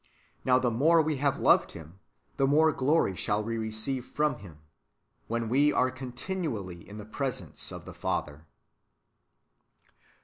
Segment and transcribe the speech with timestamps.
[0.43, 1.99] Now the more we have loved Him,
[2.37, 4.57] the more glory shall we receive from Him,
[5.27, 8.47] when we are continually in the presence of the Father.